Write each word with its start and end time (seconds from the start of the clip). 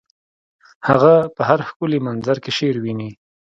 هغه 0.87 1.13
په 1.35 1.41
هر 1.49 1.59
ښکلي 1.67 1.99
منظر 2.07 2.37
کې 2.43 2.51
شعر 2.57 2.75
ویني 2.79 3.09